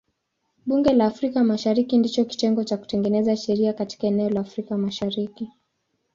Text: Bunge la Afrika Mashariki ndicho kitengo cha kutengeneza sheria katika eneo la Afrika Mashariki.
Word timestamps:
Bunge 0.65 0.93
la 0.95 1.05
Afrika 1.05 1.43
Mashariki 1.43 1.97
ndicho 1.97 2.25
kitengo 2.25 2.63
cha 2.63 2.77
kutengeneza 2.77 3.37
sheria 3.37 3.73
katika 3.73 4.07
eneo 4.07 4.29
la 4.29 4.39
Afrika 4.41 4.77
Mashariki. 4.77 5.49